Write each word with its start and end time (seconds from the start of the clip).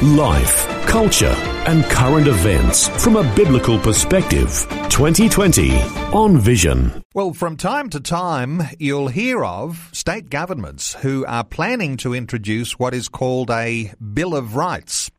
Life, 0.00 0.66
culture, 0.86 1.34
and 1.66 1.84
current 1.84 2.26
events 2.26 2.88
from 2.88 3.14
a 3.14 3.34
biblical 3.36 3.78
perspective. 3.78 4.66
2020 4.88 5.80
on 6.12 6.38
Vision. 6.38 7.04
Well, 7.14 7.32
from 7.32 7.56
time 7.56 7.88
to 7.90 8.00
time, 8.00 8.62
you'll 8.80 9.08
hear 9.08 9.44
of 9.44 9.90
state 9.92 10.28
governments 10.28 10.94
who 10.94 11.24
are 11.26 11.44
planning 11.44 11.96
to 11.98 12.14
introduce 12.14 12.80
what 12.80 12.94
is 12.94 13.08
called 13.08 13.50
a 13.50 13.92
Bill 14.12 14.34
of 14.34 14.56
Rights. 14.56 15.10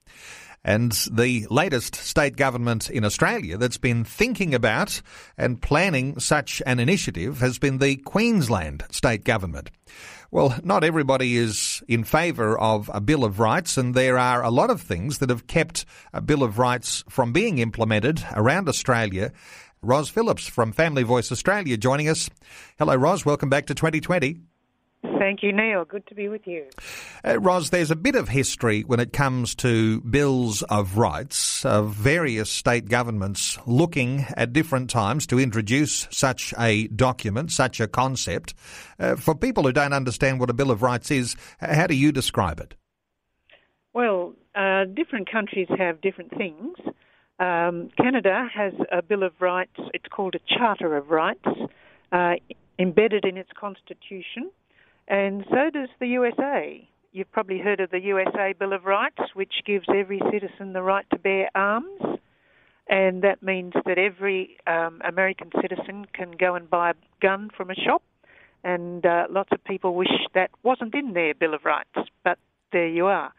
And 0.66 0.92
the 1.12 1.46
latest 1.50 1.96
state 1.96 2.38
government 2.38 2.90
in 2.90 3.04
Australia 3.04 3.58
that's 3.58 3.78
been 3.78 4.06
thinking 4.06 4.56
about 4.56 5.02
and 5.38 5.62
planning 5.62 6.20
such 6.20 6.62
an 6.66 6.80
initiative 6.80 7.40
has 7.42 7.60
been 7.60 7.80
the 7.80 7.98
Queensland 7.98 8.84
state 8.90 9.26
government. 9.26 9.72
Well, 10.32 10.58
not 10.64 10.84
everybody 10.84 11.36
is 11.36 11.84
in 11.88 12.06
favour 12.06 12.58
of 12.58 12.90
a 12.94 13.02
Bill 13.02 13.24
of 13.24 13.40
Rights, 13.40 13.78
and 13.78 13.94
there 13.94 14.18
are 14.18 14.42
a 14.42 14.50
lot 14.50 14.70
of 14.70 14.82
things 14.82 15.20
that 15.20 15.30
have 15.30 15.48
kept 15.48 15.86
a 16.14 16.22
Bill 16.22 16.44
of 16.44 16.58
Rights 16.58 17.04
from 17.10 17.34
being 17.34 17.60
implemented 17.60 18.24
around 18.32 18.70
Australia. 18.70 19.32
Ros 19.82 20.10
Phillips 20.10 20.48
from 20.48 20.72
Family 20.72 21.04
Voice 21.04 21.32
Australia 21.32 21.76
joining 21.76 22.08
us. 22.08 22.30
Hello, 22.80 22.96
Ros. 22.96 23.26
Welcome 23.26 23.50
back 23.50 23.66
to 23.66 23.76
2020. 23.76 24.40
Thank 25.04 25.44
you, 25.44 25.52
Neil. 25.52 25.84
Good 25.84 26.08
to 26.08 26.16
be 26.16 26.30
with 26.30 26.48
you. 26.48 26.66
Uh, 27.26 27.40
Ros, 27.40 27.70
there's 27.70 27.92
a 27.92 27.96
bit 27.96 28.16
of 28.16 28.30
history 28.30 28.82
when 28.84 29.02
it 29.02 29.12
comes 29.12 29.54
to 29.56 30.00
bills 30.02 30.62
of 30.64 30.98
rights 30.98 31.66
of 31.66 31.94
various 31.94 32.50
state 32.50 32.88
governments 32.88 33.58
looking 33.66 34.26
at 34.38 34.54
different 34.54 34.90
times 34.90 35.28
to 35.28 35.40
introduce 35.40 36.08
such 36.10 36.54
a 36.58 36.88
document, 36.88 37.52
such 37.52 37.82
a 37.82 37.88
concept. 37.88 38.54
Uh, 38.98 39.16
for 39.16 39.36
people 39.36 39.64
who 39.64 39.74
don't 39.74 39.94
understand 39.94 40.40
what 40.40 40.50
a 40.50 40.54
Bill 40.54 40.72
of 40.72 40.82
Rights 40.82 41.12
is, 41.12 41.36
how 41.60 41.88
do 41.88 41.96
you 41.96 42.14
describe 42.14 42.62
it? 42.62 42.76
Well, 43.94 44.34
uh, 44.56 44.86
different 44.86 45.30
countries 45.30 45.68
have 45.78 46.00
different 46.02 46.32
things. 46.32 46.78
Um, 47.40 47.90
Canada 47.98 48.48
has 48.54 48.74
a 48.92 49.02
Bill 49.02 49.24
of 49.24 49.34
Rights, 49.42 49.80
it's 49.94 50.08
called 50.08 50.36
a 50.36 50.58
Charter 50.58 50.96
of 50.96 51.10
Rights, 51.10 51.48
uh, 52.12 52.36
embedded 52.80 53.26
in 53.26 53.38
its 53.38 53.50
constitution 53.60 54.52
and 55.08 55.46
so 55.50 55.70
does 55.72 55.90
the 56.00 56.08
USA. 56.08 56.88
You've 57.12 57.32
probably 57.32 57.60
heard 57.60 57.80
of 57.80 57.92
the 57.92 58.00
USA 58.02 58.54
Bill 58.58 58.74
of 58.74 58.86
Rights, 58.86 59.22
which 59.34 59.54
gives 59.66 59.86
every 59.94 60.20
citizen 60.32 60.74
the 60.74 60.82
right 60.82 61.06
to 61.12 61.20
bear 61.20 61.50
arms. 61.54 62.02
And 62.90 63.22
that 63.24 63.42
means 63.44 63.74
that 63.86 63.98
every 63.98 64.58
um, 64.68 65.02
American 65.08 65.52
citizen 65.62 66.06
can 66.14 66.32
go 66.32 66.56
and 66.56 66.70
buy 66.70 66.92
a 66.92 66.94
gun 67.22 67.50
from 67.56 67.70
a 67.70 67.76
shop. 67.76 68.02
And 68.64 69.06
uh, 69.06 69.28
lots 69.30 69.50
of 69.52 69.64
people 69.64 69.96
wish 69.96 70.12
that 70.34 70.50
wasn't 70.64 70.96
in 70.96 71.14
their 71.14 71.34
Bill 71.34 71.54
of 71.54 71.66
Rights, 71.66 72.10
but 72.24 72.40
there 72.72 72.88
you 72.88 73.06
are. 73.06 73.32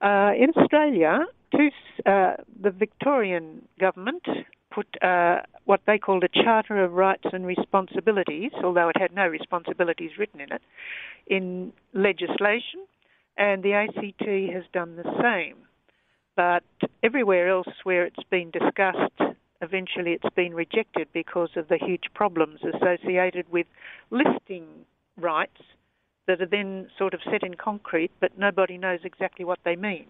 Uh, 0.00 0.32
in 0.34 0.50
Australia, 0.56 1.26
two, 1.54 1.68
uh, 2.06 2.34
the 2.60 2.70
Victorian 2.70 3.68
government 3.78 4.22
put 4.74 4.86
uh, 5.02 5.40
what 5.64 5.80
they 5.86 5.98
called 5.98 6.24
a 6.24 6.28
Charter 6.28 6.82
of 6.82 6.92
Rights 6.92 7.24
and 7.32 7.46
Responsibilities, 7.46 8.52
although 8.62 8.88
it 8.88 8.96
had 8.98 9.14
no 9.14 9.26
responsibilities 9.26 10.12
written 10.18 10.40
in 10.40 10.52
it, 10.52 10.62
in 11.26 11.72
legislation, 11.92 12.80
and 13.36 13.62
the 13.62 13.74
ACT 13.74 14.52
has 14.52 14.64
done 14.72 14.96
the 14.96 15.10
same. 15.22 15.56
But 16.34 16.64
everywhere 17.02 17.48
else 17.48 17.68
where 17.84 18.04
it's 18.04 18.22
been 18.30 18.50
discussed, 18.50 19.36
eventually 19.60 20.12
it's 20.12 20.34
been 20.34 20.54
rejected 20.54 21.08
because 21.12 21.50
of 21.56 21.68
the 21.68 21.78
huge 21.78 22.04
problems 22.14 22.60
associated 22.62 23.50
with 23.50 23.66
listing 24.10 24.66
rights 25.16 25.60
that 26.26 26.40
are 26.40 26.46
then 26.46 26.88
sort 26.96 27.14
of 27.14 27.20
set 27.30 27.42
in 27.42 27.54
concrete, 27.54 28.10
but 28.20 28.38
nobody 28.38 28.78
knows 28.78 29.00
exactly 29.04 29.44
what 29.44 29.58
they 29.64 29.76
mean. 29.76 30.06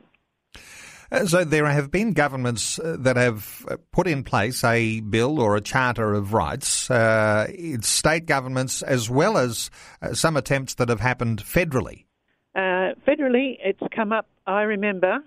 Uh, 1.12 1.26
so 1.26 1.44
there 1.44 1.66
have 1.66 1.90
been 1.90 2.14
governments 2.14 2.78
uh, 2.78 2.96
that 2.98 3.16
have 3.16 3.66
uh, 3.68 3.76
put 3.92 4.06
in 4.06 4.24
place 4.24 4.64
a 4.64 5.00
bill 5.00 5.38
or 5.38 5.56
a 5.56 5.60
charter 5.60 6.14
of 6.14 6.32
rights. 6.32 6.90
Uh, 6.90 7.46
it's 7.50 7.86
state 7.86 8.24
governments 8.24 8.80
as 8.80 9.10
well 9.10 9.36
as 9.36 9.70
uh, 10.00 10.14
some 10.14 10.38
attempts 10.38 10.74
that 10.74 10.88
have 10.88 11.00
happened 11.00 11.44
federally. 11.44 12.06
Uh, 12.54 12.96
federally, 13.06 13.58
it's 13.62 13.82
come 13.94 14.10
up. 14.10 14.26
I 14.46 14.62
remember. 14.62 15.18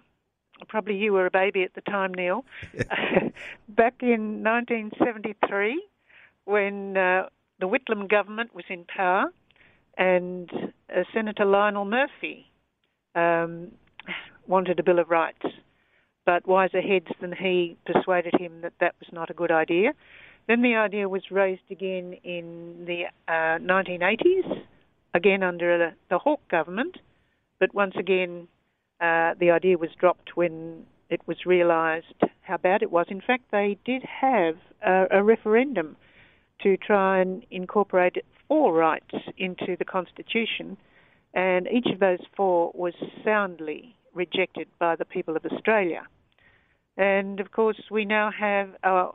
Probably 0.67 0.95
you 0.95 1.13
were 1.13 1.27
a 1.27 1.31
baby 1.31 1.61
at 1.61 1.75
the 1.75 1.81
time, 1.81 2.13
Neil. 2.15 2.45
Back 3.69 3.95
in 4.01 4.43
1973, 4.43 5.83
when 6.45 6.93
the 6.93 7.27
Whitlam 7.61 8.09
government 8.09 8.55
was 8.55 8.65
in 8.69 8.85
power, 8.85 9.25
and 9.97 10.49
Senator 11.13 11.45
Lionel 11.45 11.85
Murphy 11.85 12.49
um, 13.13 13.71
wanted 14.47 14.79
a 14.79 14.83
Bill 14.83 14.99
of 14.99 15.09
Rights 15.09 15.45
but 16.25 16.47
wiser 16.47 16.81
heads 16.81 17.07
than 17.21 17.31
he 17.31 17.77
persuaded 17.85 18.33
him 18.39 18.61
that 18.61 18.73
that 18.79 18.95
was 18.99 19.09
not 19.11 19.29
a 19.29 19.33
good 19.33 19.51
idea. 19.51 19.93
Then 20.47 20.61
the 20.61 20.75
idea 20.75 21.09
was 21.09 21.31
raised 21.31 21.69
again 21.71 22.17
in 22.23 22.85
the 22.85 23.05
uh, 23.27 23.59
1980s, 23.59 24.63
again 25.13 25.43
under 25.43 25.95
the 26.09 26.17
Hawke 26.19 26.47
government, 26.49 26.97
but 27.59 27.73
once 27.73 27.95
again 27.97 28.47
uh, 29.01 29.33
the 29.39 29.51
idea 29.51 29.77
was 29.77 29.89
dropped 29.99 30.35
when 30.35 30.85
it 31.09 31.21
was 31.27 31.45
realised 31.45 32.13
how 32.41 32.57
bad 32.57 32.81
it 32.81 32.91
was. 32.91 33.07
In 33.09 33.21
fact, 33.21 33.43
they 33.51 33.77
did 33.85 34.03
have 34.03 34.55
a, 34.85 35.05
a 35.11 35.23
referendum 35.23 35.95
to 36.61 36.77
try 36.77 37.19
and 37.19 37.45
incorporate 37.51 38.23
four 38.47 38.73
rights 38.73 39.13
into 39.37 39.75
the 39.77 39.85
Constitution, 39.85 40.77
and 41.33 41.67
each 41.67 41.87
of 41.91 41.99
those 41.99 42.19
four 42.35 42.71
was 42.73 42.93
soundly 43.23 43.95
rejected 44.13 44.67
by 44.79 44.95
the 44.95 45.05
people 45.05 45.35
of 45.35 45.45
Australia. 45.45 46.03
And 46.97 47.39
of 47.39 47.51
course, 47.51 47.79
we 47.91 48.05
now 48.05 48.31
have, 48.31 48.69
uh, 48.83 49.11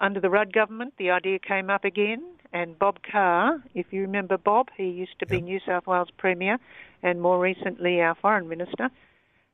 under 0.00 0.20
the 0.20 0.30
Rudd 0.30 0.52
government, 0.52 0.94
the 0.98 1.10
idea 1.10 1.38
came 1.38 1.70
up 1.70 1.84
again. 1.84 2.22
And 2.52 2.78
Bob 2.78 2.98
Carr, 3.02 3.62
if 3.74 3.86
you 3.90 4.02
remember 4.02 4.38
Bob, 4.38 4.68
he 4.76 4.84
used 4.84 5.18
to 5.20 5.26
be 5.26 5.36
yep. 5.36 5.44
New 5.44 5.60
South 5.66 5.86
Wales 5.86 6.08
Premier 6.16 6.58
and 7.02 7.20
more 7.20 7.38
recently 7.38 8.00
our 8.00 8.14
Foreign 8.14 8.48
Minister. 8.48 8.90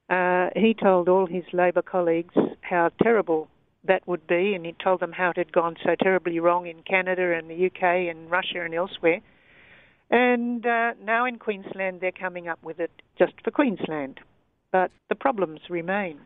Uh, 0.09 0.51
he 0.55 0.75
told 0.75 1.09
all 1.09 1.27
his 1.27 1.45
Labor 1.53 1.83
colleagues 1.83 2.35
how 2.61 2.91
terrible 3.03 3.49
that 3.85 4.07
would 4.07 4.27
be, 4.27 4.55
and 4.55 4.65
he 4.65 4.75
told 4.83 5.01
them 5.01 5.13
how 5.13 5.31
it 5.31 5.37
had 5.37 5.53
gone 5.53 5.77
so 5.83 5.95
terribly 6.01 6.39
wrong 6.39 6.67
in 6.67 6.83
Canada 6.83 7.35
and 7.37 7.49
the 7.51 7.67
UK 7.67 8.11
and 8.11 8.31
Russia 8.31 8.63
and 8.63 8.75
elsewhere. 8.75 9.21
And 10.11 10.65
uh, 10.67 10.93
now 11.03 11.25
in 11.25 11.39
Queensland, 11.39 12.01
they're 12.01 12.13
coming 12.13 12.47
up 12.47 12.63
with 12.63 12.79
it 12.79 12.91
just 13.19 13.33
for 13.43 13.51
Queensland. 13.51 14.21
But 14.71 14.91
the 15.09 15.15
problems 15.15 15.61
remain. 15.69 16.21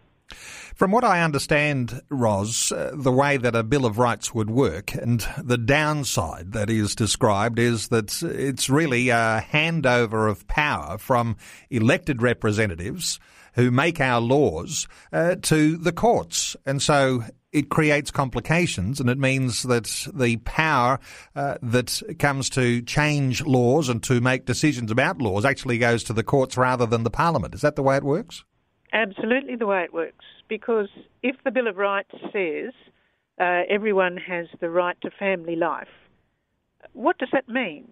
From 0.75 0.91
what 0.91 1.05
I 1.05 1.23
understand, 1.23 2.03
Ros, 2.11 2.71
uh, 2.71 2.93
the 2.95 3.13
way 3.13 3.37
that 3.37 3.57
a 3.57 3.63
Bill 3.63 3.87
of 3.87 3.99
Rights 3.99 4.35
would 4.35 4.51
work 4.51 4.95
and 4.95 5.27
the 5.43 5.57
downside 5.57 6.53
that 6.53 6.69
is 6.69 6.95
described 6.95 7.59
is 7.59 7.89
that 7.89 8.23
it's 8.23 8.69
really 8.69 9.09
a 9.09 9.47
handover 9.51 10.31
of 10.31 10.47
power 10.49 10.99
from 10.99 11.37
elected 11.71 12.21
representatives 12.21 13.19
who 13.55 13.71
make 13.71 14.01
our 14.01 14.21
laws 14.21 14.87
uh, 15.13 15.37
to 15.43 15.79
the 15.79 15.93
courts. 15.93 16.57
And 16.67 16.83
so 16.83 17.25
it 17.53 17.71
creates 17.71 18.11
complications 18.11 19.01
and 19.01 19.09
it 19.09 19.19
means 19.19 19.63
that 19.63 20.07
the 20.13 20.37
power 20.39 21.01
uh, 21.35 21.57
that 21.63 22.03
comes 22.19 22.51
to 22.51 22.83
change 22.83 23.43
laws 23.47 23.89
and 23.89 24.03
to 24.03 24.21
make 24.21 24.45
decisions 24.45 24.91
about 24.91 25.23
laws 25.23 25.47
actually 25.47 25.79
goes 25.79 26.05
to 26.05 26.13
the 26.13 26.23
courts 26.23 26.59
rather 26.59 26.85
than 26.85 27.03
the 27.03 27.11
parliament. 27.11 27.55
Is 27.55 27.63
that 27.63 27.77
the 27.77 27.83
way 27.83 27.97
it 27.97 28.05
works? 28.05 28.45
Absolutely 28.93 29.57
the 29.57 29.67
way 29.67 29.83
it 29.83 29.93
works. 29.93 30.25
Because 30.49 30.89
if 31.23 31.37
the 31.45 31.51
Bill 31.51 31.69
of 31.69 31.77
Rights 31.77 32.15
says 32.33 32.73
uh, 33.41 33.63
everyone 33.69 34.17
has 34.17 34.47
the 34.61 34.71
right 34.71 34.97
to 35.03 35.11
family 35.11 35.57
life, 35.57 35.89
what 36.93 37.19
does 37.19 37.31
that 37.33 37.49
mean? 37.49 37.89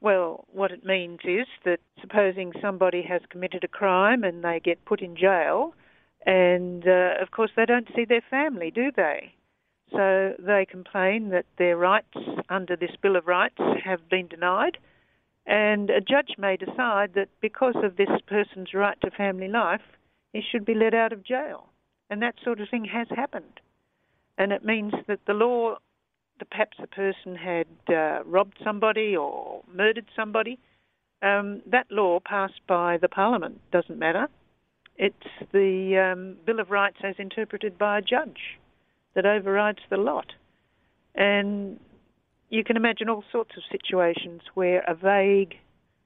Well, 0.00 0.46
what 0.52 0.72
it 0.72 0.84
means 0.84 1.20
is 1.24 1.46
that 1.64 1.78
supposing 2.00 2.52
somebody 2.60 3.02
has 3.02 3.22
committed 3.30 3.64
a 3.64 3.68
crime 3.68 4.24
and 4.24 4.42
they 4.42 4.60
get 4.60 4.84
put 4.84 5.00
in 5.00 5.16
jail, 5.16 5.74
and 6.26 6.86
uh, 6.86 7.14
of 7.20 7.30
course 7.30 7.52
they 7.56 7.64
don't 7.64 7.88
see 7.94 8.04
their 8.04 8.24
family, 8.28 8.70
do 8.70 8.90
they? 8.94 9.32
So 9.92 10.34
they 10.38 10.66
complain 10.68 11.28
that 11.30 11.46
their 11.56 11.76
rights 11.76 12.16
under 12.48 12.76
this 12.76 12.96
Bill 13.00 13.16
of 13.16 13.26
Rights 13.26 13.60
have 13.84 14.08
been 14.08 14.26
denied, 14.26 14.78
and 15.46 15.90
a 15.90 16.00
judge 16.00 16.34
may 16.38 16.56
decide 16.56 17.14
that 17.14 17.28
because 17.40 17.76
of 17.76 17.96
this 17.96 18.20
person's 18.26 18.74
right 18.74 19.00
to 19.02 19.10
family 19.10 19.48
life, 19.48 19.82
he 20.32 20.40
should 20.40 20.64
be 20.64 20.74
let 20.74 20.94
out 20.94 21.12
of 21.12 21.24
jail. 21.24 21.68
And 22.10 22.22
that 22.22 22.34
sort 22.44 22.60
of 22.60 22.68
thing 22.68 22.84
has 22.84 23.08
happened. 23.10 23.60
And 24.38 24.52
it 24.52 24.64
means 24.64 24.92
that 25.08 25.20
the 25.26 25.34
law, 25.34 25.76
that 26.38 26.50
perhaps 26.50 26.78
a 26.82 26.86
person 26.86 27.36
had 27.36 27.66
uh, 27.88 28.24
robbed 28.24 28.58
somebody 28.64 29.16
or 29.16 29.62
murdered 29.72 30.06
somebody, 30.16 30.58
um, 31.22 31.62
that 31.66 31.86
law 31.90 32.18
passed 32.20 32.60
by 32.66 32.98
the 32.98 33.08
Parliament 33.08 33.60
doesn't 33.70 33.98
matter. 33.98 34.28
It's 34.96 35.16
the 35.52 36.12
um, 36.12 36.36
Bill 36.44 36.60
of 36.60 36.70
Rights 36.70 36.98
as 37.02 37.14
interpreted 37.18 37.78
by 37.78 37.98
a 37.98 38.02
judge 38.02 38.58
that 39.14 39.26
overrides 39.26 39.80
the 39.90 39.96
lot. 39.96 40.32
And 41.14 41.78
you 42.50 42.64
can 42.64 42.76
imagine 42.76 43.08
all 43.08 43.24
sorts 43.32 43.52
of 43.56 43.62
situations 43.70 44.42
where 44.54 44.82
a 44.86 44.94
vague 44.94 45.54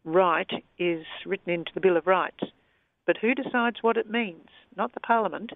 right 0.04 0.50
is 0.78 1.04
written 1.24 1.52
into 1.52 1.72
the 1.74 1.80
Bill 1.80 1.96
of 1.96 2.06
Rights. 2.06 2.44
But 3.06 3.18
who 3.18 3.34
decides 3.34 3.82
what 3.82 3.96
it 3.96 4.10
means? 4.10 4.48
Not 4.76 4.92
the 4.92 5.00
Parliament, 5.00 5.52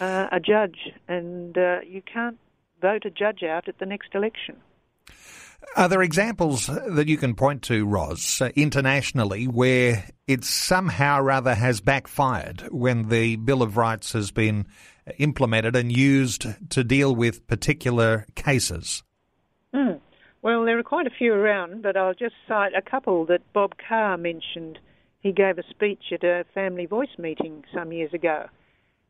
uh, 0.00 0.28
a 0.30 0.40
judge. 0.40 0.92
And 1.08 1.56
uh, 1.56 1.80
you 1.86 2.02
can't 2.02 2.38
vote 2.82 3.04
a 3.04 3.10
judge 3.10 3.42
out 3.42 3.68
at 3.68 3.78
the 3.78 3.86
next 3.86 4.14
election. 4.14 4.56
Are 5.76 5.88
there 5.88 6.02
examples 6.02 6.66
that 6.66 7.08
you 7.08 7.16
can 7.16 7.34
point 7.34 7.62
to, 7.62 7.86
Ros, 7.86 8.40
uh, 8.40 8.50
internationally, 8.54 9.46
where 9.46 10.04
it 10.26 10.44
somehow 10.44 11.20
or 11.20 11.30
other 11.30 11.54
has 11.54 11.80
backfired 11.80 12.68
when 12.70 13.08
the 13.08 13.36
Bill 13.36 13.62
of 13.62 13.76
Rights 13.76 14.12
has 14.12 14.30
been 14.30 14.66
implemented 15.18 15.74
and 15.74 15.90
used 15.90 16.46
to 16.70 16.84
deal 16.84 17.14
with 17.14 17.46
particular 17.46 18.26
cases? 18.34 19.02
Mm. 19.74 20.00
Well, 20.42 20.64
there 20.64 20.78
are 20.78 20.82
quite 20.82 21.06
a 21.06 21.10
few 21.10 21.32
around, 21.32 21.82
but 21.82 21.96
I'll 21.96 22.14
just 22.14 22.34
cite 22.46 22.74
a 22.74 22.82
couple 22.82 23.24
that 23.26 23.40
Bob 23.52 23.74
Carr 23.88 24.16
mentioned. 24.16 24.78
He 25.24 25.32
gave 25.32 25.58
a 25.58 25.64
speech 25.70 26.12
at 26.12 26.22
a 26.22 26.44
Family 26.54 26.86
Voice 26.86 27.18
meeting 27.18 27.64
some 27.74 27.92
years 27.92 28.12
ago, 28.12 28.46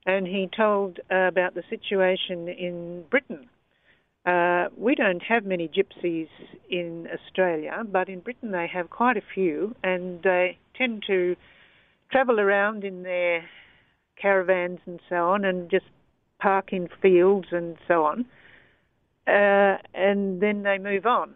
and 0.07 0.27
he 0.27 0.49
told 0.57 1.01
uh, 1.11 1.27
about 1.27 1.55
the 1.55 1.65
situation 1.69 2.49
in 2.49 3.05
Britain 3.11 3.51
uh, 4.27 4.69
we 4.77 4.95
don't 4.95 5.23
have 5.23 5.45
many 5.45 5.69
gypsies 5.69 6.29
in 6.71 7.07
Australia, 7.13 7.83
but 7.91 8.09
in 8.09 8.21
Britain 8.21 8.53
they 8.53 8.67
have 8.73 8.89
quite 8.89 9.17
a 9.17 9.23
few, 9.35 9.75
and 9.83 10.23
they 10.23 10.57
tend 10.77 11.03
to 11.07 11.37
travel 12.11 12.41
around 12.41 12.85
in 12.85 13.03
their 13.03 13.45
caravans 14.21 14.79
and 14.87 15.01
so 15.09 15.17
on, 15.17 15.45
and 15.45 15.71
just 15.71 15.85
park 16.39 16.73
in 16.73 16.89
fields 17.03 17.49
and 17.51 17.77
so 17.87 18.05
on, 18.05 18.25
uh, 19.27 19.77
and 19.93 20.41
then 20.41 20.63
they 20.63 20.79
move 20.79 21.05
on. 21.05 21.35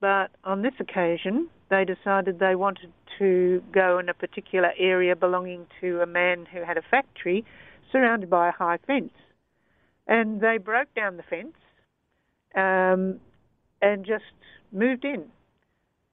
But 0.00 0.30
on 0.42 0.62
this 0.62 0.74
occasion, 0.80 1.48
they 1.72 1.84
decided 1.86 2.38
they 2.38 2.54
wanted 2.54 2.92
to 3.18 3.62
go 3.72 3.98
in 3.98 4.08
a 4.10 4.14
particular 4.14 4.72
area 4.78 5.16
belonging 5.16 5.66
to 5.80 6.02
a 6.02 6.06
man 6.06 6.46
who 6.52 6.62
had 6.62 6.76
a 6.76 6.82
factory 6.82 7.44
surrounded 7.90 8.28
by 8.28 8.48
a 8.48 8.52
high 8.52 8.78
fence. 8.86 9.12
And 10.06 10.40
they 10.40 10.58
broke 10.58 10.94
down 10.94 11.16
the 11.16 11.22
fence 11.22 11.56
um, 12.54 13.20
and 13.80 14.04
just 14.04 14.24
moved 14.70 15.04
in. 15.04 15.24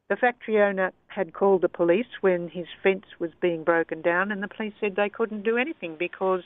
The 0.10 0.16
factory 0.16 0.62
owner 0.62 0.94
had 1.08 1.34
called 1.34 1.62
the 1.62 1.70
police 1.70 2.08
when 2.22 2.48
his 2.50 2.66
fence 2.82 3.06
was 3.20 3.32
being 3.42 3.64
broken 3.64 4.02
down, 4.02 4.32
and 4.32 4.42
the 4.42 4.48
police 4.48 4.74
said 4.80 4.96
they 4.96 5.10
couldn't 5.10 5.44
do 5.44 5.58
anything 5.58 5.98
because 6.00 6.44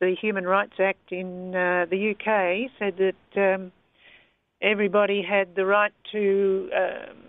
the 0.00 0.16
Human 0.20 0.44
Rights 0.44 0.80
Act 0.80 1.12
in 1.12 1.54
uh, 1.54 1.86
the 1.90 2.10
UK 2.12 2.70
said 2.78 2.96
that 2.96 3.54
um, 3.54 3.72
everybody 4.62 5.22
had 5.22 5.54
the 5.54 5.66
right 5.66 5.92
to 6.12 6.70
um, 6.74 7.27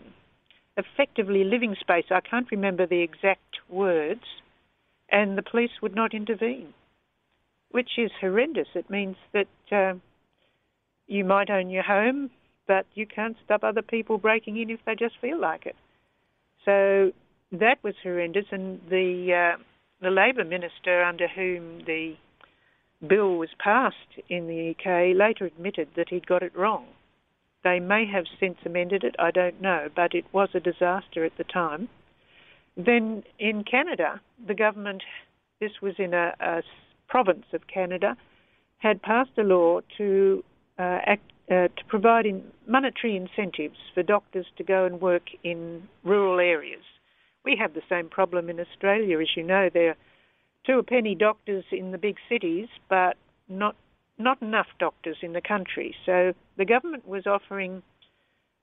effectively 0.80 1.44
living 1.44 1.76
space. 1.80 2.06
I 2.10 2.22
can't 2.22 2.50
remember 2.52 2.88
the 2.88 3.02
exact 3.02 3.60
words, 3.70 4.24
and 5.12 5.38
the 5.38 5.44
police 5.44 5.82
would 5.82 5.96
not 5.96 6.14
intervene, 6.14 6.74
which 7.72 7.92
is 7.98 8.12
horrendous. 8.20 8.68
It 8.76 8.90
means 8.90 9.18
that. 9.34 9.48
Uh, 9.72 10.00
you 11.10 11.26
might 11.26 11.50
own 11.50 11.70
your 11.70 11.84
home, 11.84 12.30
but 12.68 12.86
you 12.94 13.06
can't 13.06 13.36
stop 13.44 13.64
other 13.64 13.82
people 13.82 14.18
breaking 14.20 14.58
in 14.58 14.70
if 14.70 14.80
they 14.86 14.96
just 14.96 15.16
feel 15.20 15.40
like 15.40 15.66
it. 15.66 15.76
So 16.64 17.12
that 17.52 17.78
was 17.84 17.96
horrendous, 18.04 18.46
and 18.52 18.80
the 18.90 19.56
uh, 19.56 19.64
the 20.02 20.12
Labor 20.12 20.46
minister 20.46 21.04
under 21.04 21.28
whom 21.28 21.80
the 21.86 22.14
bill 23.06 23.38
was 23.38 23.50
passed 23.58 23.96
in 24.30 24.48
the 24.48 24.72
UK 24.72 25.18
later 25.18 25.46
admitted 25.46 25.90
that 25.96 26.10
he'd 26.10 26.28
got 26.28 26.44
it 26.44 26.56
wrong. 26.56 26.86
They 27.64 27.80
may 27.80 28.06
have 28.06 28.26
since 28.40 28.58
amended 28.66 29.04
it, 29.04 29.16
I 29.20 29.32
don't 29.32 29.62
know, 29.62 29.90
but 29.96 30.14
it 30.14 30.26
was 30.32 30.50
a 30.54 30.60
disaster 30.60 31.26
at 31.26 31.38
the 31.38 31.44
time. 31.44 31.90
Then 32.78 33.24
in 33.38 33.64
Canada, 33.64 34.22
the 34.48 34.54
government, 34.54 35.04
this 35.60 35.82
was 35.82 35.96
in 35.98 36.14
a, 36.14 36.34
a 36.40 36.64
province 37.08 37.46
of 37.54 37.68
Canada, 37.68 38.16
had 38.78 39.02
passed 39.02 39.38
a 39.38 39.44
law 39.44 39.82
to 39.98 40.44
uh, 40.78 41.00
act, 41.06 41.32
uh, 41.52 41.68
to 41.68 41.86
provide 41.88 42.26
monetary 42.66 43.18
incentives 43.18 43.78
for 43.94 44.04
doctors 44.04 44.46
to 44.58 44.64
go 44.64 44.86
and 44.86 45.02
work 45.02 45.24
in 45.44 45.84
rural 46.04 46.40
areas. 46.40 46.84
We 47.44 47.58
have 47.60 47.74
the 47.74 47.82
same 47.90 48.08
problem 48.10 48.50
in 48.50 48.60
Australia, 48.60 49.20
as 49.20 49.36
you 49.36 49.44
know. 49.44 49.70
There 49.74 49.90
are 49.90 49.98
two 50.66 50.80
a 50.80 50.84
penny 50.84 51.16
doctors 51.16 51.66
in 51.72 51.92
the 51.92 51.98
big 51.98 52.16
cities, 52.30 52.68
but 52.90 53.18
not 53.50 53.76
not 54.20 54.42
enough 54.42 54.68
doctors 54.80 55.18
in 55.22 55.34
the 55.34 55.42
country. 55.42 55.96
So 56.06 56.34
the 56.58 56.66
government 56.66 57.08
was 57.08 57.26
offering 57.26 57.82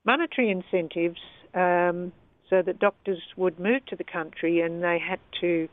monetary 0.04 0.50
incentives 0.50 1.20
um, 1.54 2.12
so 2.48 2.62
that 2.62 2.78
doctors 2.78 3.20
would 3.36 3.58
move 3.58 3.84
to 3.86 3.96
the 3.96 4.04
country, 4.04 4.60
and 4.60 4.82
they 4.82 4.98
had 4.98 5.18
to, 5.40 5.68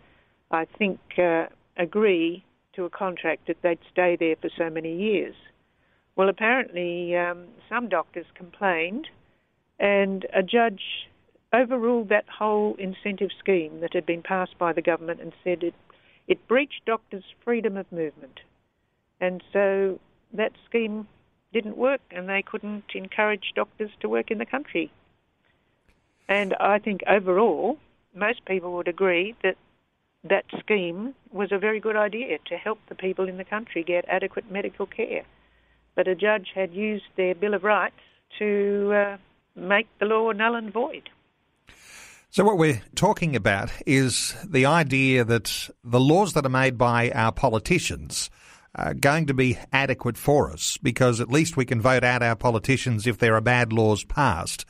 I 0.49 0.65
think, 0.65 0.99
uh, 1.17 1.45
agree 1.77 2.43
to 2.75 2.85
a 2.85 2.89
contract 2.89 3.47
that 3.47 3.57
they'd 3.61 3.79
stay 3.91 4.15
there 4.19 4.35
for 4.41 4.49
so 4.57 4.69
many 4.69 4.95
years. 4.95 5.35
Well, 6.15 6.29
apparently, 6.29 7.15
um, 7.15 7.45
some 7.69 7.89
doctors 7.89 8.25
complained, 8.35 9.07
and 9.79 10.25
a 10.33 10.41
judge 10.41 10.81
overruled 11.53 12.09
that 12.09 12.25
whole 12.27 12.75
incentive 12.79 13.29
scheme 13.37 13.81
that 13.81 13.93
had 13.93 14.05
been 14.05 14.23
passed 14.23 14.57
by 14.57 14.73
the 14.73 14.81
government 14.81 15.21
and 15.21 15.33
said 15.43 15.61
it, 15.61 15.75
it 16.27 16.47
breached 16.47 16.85
doctors' 16.85 17.23
freedom 17.43 17.77
of 17.77 17.91
movement. 17.91 18.39
And 19.19 19.43
so 19.53 19.99
that 20.33 20.51
scheme 20.65 21.07
didn't 21.53 21.77
work, 21.77 22.01
and 22.11 22.27
they 22.27 22.41
couldn't 22.41 22.85
encourage 22.95 23.53
doctors 23.55 23.91
to 24.01 24.09
work 24.09 24.31
in 24.31 24.37
the 24.37 24.45
country. 24.45 24.91
And 26.27 26.53
I 26.55 26.79
think 26.79 27.01
overall, 27.07 27.77
most 28.15 28.43
people 28.45 28.73
would 28.73 28.87
agree 28.87 29.35
that 29.43 29.55
that 30.23 30.45
scheme 30.59 31.13
was 31.31 31.51
a 31.51 31.57
very 31.57 31.79
good 31.79 31.95
idea 31.95 32.37
to 32.45 32.57
help 32.57 32.79
the 32.87 32.95
people 32.95 33.27
in 33.27 33.37
the 33.37 33.43
country 33.43 33.83
get 33.83 34.05
adequate 34.07 34.49
medical 34.49 34.85
care 34.85 35.25
but 35.95 36.07
a 36.07 36.15
judge 36.15 36.49
had 36.55 36.73
used 36.73 37.05
their 37.15 37.35
Bill 37.35 37.53
of 37.53 37.63
Rights 37.63 37.99
to 38.39 38.93
uh, 38.93 39.17
make 39.55 39.87
the 39.99 40.05
law 40.05 40.31
null 40.31 40.55
and 40.55 40.71
void. 40.71 41.09
So, 42.29 42.43
what 42.43 42.57
we're 42.57 42.81
talking 42.95 43.35
about 43.35 43.71
is 43.85 44.35
the 44.43 44.65
idea 44.65 45.23
that 45.23 45.69
the 45.83 45.99
laws 45.99 46.33
that 46.33 46.45
are 46.45 46.49
made 46.49 46.77
by 46.77 47.11
our 47.11 47.31
politicians 47.31 48.31
are 48.75 48.93
going 48.93 49.27
to 49.27 49.33
be 49.33 49.57
adequate 49.71 50.17
for 50.17 50.51
us 50.51 50.77
because 50.81 51.19
at 51.19 51.29
least 51.29 51.57
we 51.57 51.65
can 51.65 51.81
vote 51.81 52.03
out 52.03 52.23
our 52.23 52.35
politicians 52.35 53.05
if 53.05 53.17
there 53.17 53.35
are 53.35 53.41
bad 53.41 53.71
laws 53.71 54.03
passed. 54.03 54.65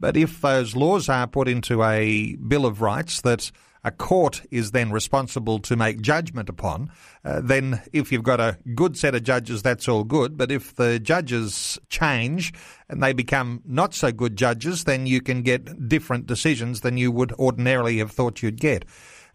But 0.00 0.16
if 0.16 0.40
those 0.40 0.76
laws 0.76 1.08
are 1.08 1.26
put 1.26 1.48
into 1.48 1.82
a 1.82 2.36
Bill 2.36 2.66
of 2.66 2.80
Rights 2.80 3.20
that 3.22 3.50
a 3.84 3.90
court 3.90 4.42
is 4.50 4.72
then 4.72 4.90
responsible 4.90 5.58
to 5.60 5.76
make 5.76 6.00
judgment 6.00 6.48
upon, 6.48 6.90
uh, 7.24 7.40
then 7.42 7.82
if 7.92 8.12
you've 8.12 8.22
got 8.22 8.40
a 8.40 8.58
good 8.74 8.96
set 8.96 9.14
of 9.14 9.22
judges, 9.22 9.62
that's 9.62 9.88
all 9.88 10.04
good. 10.04 10.36
But 10.36 10.50
if 10.50 10.74
the 10.74 10.98
judges 10.98 11.78
change 11.88 12.52
and 12.88 13.02
they 13.02 13.12
become 13.12 13.62
not 13.64 13.94
so 13.94 14.12
good 14.12 14.36
judges, 14.36 14.84
then 14.84 15.06
you 15.06 15.20
can 15.20 15.42
get 15.42 15.88
different 15.88 16.26
decisions 16.26 16.80
than 16.80 16.96
you 16.96 17.10
would 17.12 17.32
ordinarily 17.32 17.98
have 17.98 18.10
thought 18.10 18.42
you'd 18.42 18.60
get. 18.60 18.84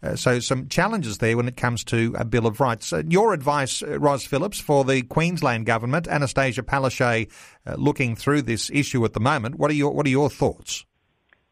Uh, 0.04 0.14
so 0.14 0.38
some 0.38 0.68
challenges 0.68 1.18
there 1.18 1.36
when 1.36 1.48
it 1.48 1.56
comes 1.56 1.82
to 1.82 2.14
a 2.18 2.24
Bill 2.24 2.46
of 2.46 2.60
Rights. 2.60 2.92
Uh, 2.92 3.02
your 3.08 3.32
advice, 3.32 3.82
uh, 3.82 3.98
Ros 3.98 4.26
Phillips, 4.26 4.60
for 4.60 4.84
the 4.84 5.02
Queensland 5.02 5.64
government, 5.64 6.06
Annastacia 6.06 6.62
Palaszczuk, 6.62 7.30
uh, 7.66 7.74
looking 7.78 8.14
through 8.14 8.42
this 8.42 8.70
issue 8.70 9.04
at 9.04 9.14
the 9.14 9.20
moment. 9.20 9.54
What 9.54 9.70
are 9.70 9.74
your 9.74 9.92
What 9.92 10.04
are 10.06 10.10
your 10.10 10.28
thoughts? 10.28 10.84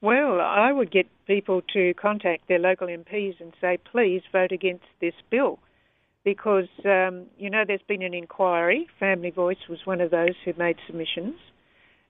Well, 0.02 0.40
I 0.40 0.73
would 0.73 0.90
get 0.90 1.06
people 1.26 1.62
to 1.73 1.94
contact 1.94 2.49
their 2.49 2.59
local 2.59 2.88
MPs 2.88 3.40
and 3.40 3.52
say, 3.61 3.78
please 3.90 4.23
vote 4.32 4.52
against 4.52 4.85
this 5.00 5.14
bill. 5.30 5.61
Because, 6.25 6.68
um, 6.85 7.26
you 7.38 7.49
know, 7.49 7.64
there's 7.66 7.82
been 7.88 8.02
an 8.02 8.12
inquiry. 8.12 8.88
Family 9.00 9.30
Voice 9.30 9.68
was 9.68 9.78
one 9.87 10.00
of 10.00 10.11
those 10.11 10.35
who 10.44 10.52
made 10.59 10.76
submissions. 10.87 11.37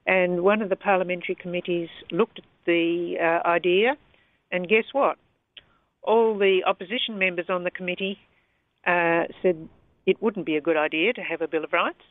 And 0.05 0.43
one 0.43 0.61
of 0.61 0.69
the 0.69 0.75
parliamentary 0.75 1.35
committees 1.35 1.89
looked 2.11 2.39
at 2.39 2.45
the 2.65 3.15
uh, 3.21 3.47
idea, 3.47 3.95
and 4.51 4.67
guess 4.67 4.85
what? 4.91 5.17
All 6.03 6.37
the 6.37 6.61
opposition 6.65 7.17
members 7.17 7.45
on 7.49 7.63
the 7.63 7.71
committee 7.71 8.17
uh, 8.85 9.23
said 9.41 9.67
it 10.05 10.21
wouldn't 10.21 10.45
be 10.45 10.57
a 10.57 10.61
good 10.61 10.77
idea 10.77 11.13
to 11.13 11.21
have 11.21 11.41
a 11.41 11.47
Bill 11.47 11.63
of 11.63 11.73
Rights. 11.73 12.03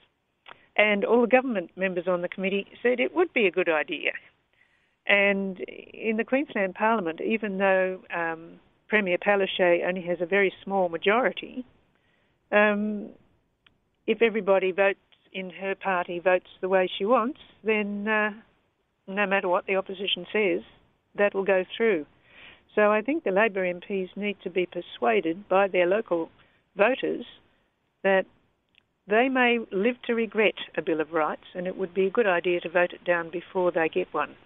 And 0.77 1.05
all 1.05 1.21
the 1.21 1.27
government 1.27 1.71
members 1.77 2.09
on 2.09 2.23
the 2.23 2.29
committee 2.29 2.67
said 2.83 2.99
it 2.99 3.15
would 3.15 3.33
be 3.33 3.47
a 3.47 3.51
good 3.51 3.69
idea. 3.69 4.13
And 5.07 5.61
in 5.61 6.17
the 6.17 6.25
Queensland 6.25 6.75
Parliament, 6.75 7.21
even 7.21 7.59
though 7.59 8.01
um, 8.15 8.61
Premier 8.89 9.19
Palaszczuk 9.19 9.87
only 9.87 10.03
has 10.03 10.19
a 10.21 10.27
very 10.27 10.53
small 10.65 10.89
majority, 10.89 11.67
um, 12.51 13.11
if 14.07 14.23
everybody 14.23 14.73
votes 14.73 14.99
in 15.33 15.51
her 15.51 15.75
party 15.75 16.19
votes 16.19 16.49
the 16.61 16.69
way 16.69 16.91
she 16.99 17.05
wants, 17.05 17.41
then 17.65 18.07
uh, 18.07 18.31
no 19.07 19.27
matter 19.27 19.49
what 19.49 19.67
the 19.67 19.77
opposition 19.77 20.27
says, 20.33 20.61
that 21.17 21.35
will 21.35 21.45
go 21.45 21.65
through. 21.77 22.07
So 22.75 22.91
I 22.91 23.03
think 23.03 23.25
the 23.25 23.31
Labor 23.31 23.63
MPs 23.63 24.17
need 24.17 24.37
to 24.43 24.51
be 24.51 24.67
persuaded 24.67 25.49
by 25.49 25.69
their 25.69 25.87
local 25.87 26.31
voters 26.77 27.27
that 28.03 28.25
they 29.07 29.29
may 29.29 29.59
live 29.71 29.97
to 30.07 30.15
regret 30.15 30.55
a 30.77 30.83
Bill 30.83 31.01
of 31.01 31.13
Rights, 31.13 31.45
and 31.55 31.67
it 31.67 31.77
would 31.77 31.93
be 31.93 32.07
a 32.07 32.11
good 32.11 32.27
idea 32.27 32.61
to 32.61 32.69
vote 32.69 32.93
it 32.93 33.05
down 33.05 33.31
before 33.31 33.71
they 33.71 33.89
get 33.89 34.13
one. 34.15 34.37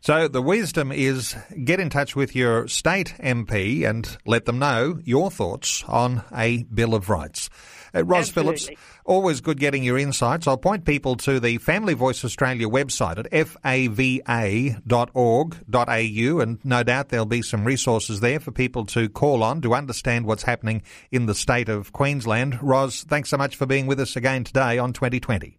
So 0.00 0.28
the 0.28 0.42
wisdom 0.42 0.92
is 0.92 1.34
get 1.64 1.80
in 1.80 1.90
touch 1.90 2.14
with 2.14 2.36
your 2.36 2.68
state 2.68 3.14
MP 3.18 3.88
and 3.88 4.16
let 4.26 4.44
them 4.44 4.58
know 4.58 5.00
your 5.04 5.30
thoughts 5.30 5.84
on 5.88 6.22
a 6.34 6.62
Bill 6.64 6.94
of 6.94 7.10
Rights. 7.10 7.50
Uh, 7.94 8.04
Ros 8.04 8.28
Absolutely. 8.28 8.58
Phillips, 8.58 8.82
always 9.04 9.40
good 9.40 9.58
getting 9.58 9.82
your 9.82 9.98
insights. 9.98 10.46
I'll 10.46 10.56
point 10.56 10.84
people 10.84 11.16
to 11.16 11.40
the 11.40 11.58
Family 11.58 11.94
Voice 11.94 12.24
Australia 12.24 12.68
website 12.68 13.18
at 13.18 13.32
fava.org.au 13.32 14.30
and 16.40 16.64
no 16.64 16.82
doubt 16.82 17.08
there'll 17.08 17.26
be 17.26 17.42
some 17.42 17.64
resources 17.64 18.20
there 18.20 18.40
for 18.40 18.52
people 18.52 18.84
to 18.86 19.08
call 19.08 19.42
on 19.42 19.60
to 19.62 19.74
understand 19.74 20.26
what's 20.26 20.42
happening 20.44 20.82
in 21.10 21.26
the 21.26 21.34
state 21.34 21.68
of 21.68 21.92
Queensland. 21.92 22.62
Ros, 22.62 23.02
thanks 23.04 23.30
so 23.30 23.36
much 23.36 23.56
for 23.56 23.66
being 23.66 23.86
with 23.86 23.98
us 24.00 24.16
again 24.16 24.44
today 24.44 24.78
on 24.78 24.92
2020. 24.92 25.58